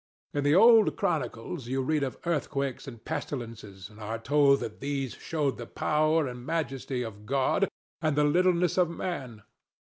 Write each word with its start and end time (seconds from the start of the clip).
In 0.33 0.43
the 0.43 0.55
old 0.55 0.95
chronicles 0.97 1.67
you 1.67 1.83
read 1.83 2.01
of 2.01 2.17
earthquakes 2.25 2.87
and 2.87 3.05
pestilences, 3.05 3.87
and 3.87 3.99
are 3.99 4.17
told 4.17 4.61
that 4.61 4.79
these 4.79 5.13
showed 5.13 5.57
the 5.57 5.67
power 5.67 6.25
and 6.25 6.43
majesty 6.43 7.03
of 7.03 7.27
God 7.27 7.67
and 8.01 8.15
the 8.15 8.23
littleness 8.23 8.79
of 8.79 8.89
Man. 8.89 9.43